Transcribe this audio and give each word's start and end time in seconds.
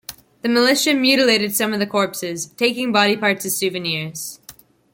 The 0.41 0.49
militia 0.49 0.95
mutilated 0.95 1.55
some 1.55 1.73
of 1.73 1.79
the 1.79 1.85
corpses, 1.85 2.47
taking 2.57 2.91
body 2.91 3.15
parts 3.15 3.45
as 3.45 3.55
souvenirs. 3.55 4.39